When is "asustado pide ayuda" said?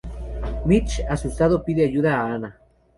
1.15-2.15